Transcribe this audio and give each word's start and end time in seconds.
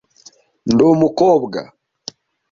ndi 0.71 0.83
umukobwa. 0.93 1.59